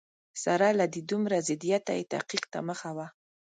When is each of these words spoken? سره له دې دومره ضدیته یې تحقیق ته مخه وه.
سره 0.43 0.67
له 0.79 0.85
دې 0.93 1.01
دومره 1.11 1.37
ضدیته 1.49 1.91
یې 1.99 2.09
تحقیق 2.13 2.43
ته 2.53 2.59
مخه 2.69 2.89
وه. 2.97 3.07